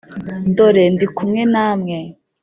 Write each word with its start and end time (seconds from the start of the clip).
Dore 0.55 0.83
ndi 0.93 1.05
kumwe 1.15 1.41
namwe 1.53 1.97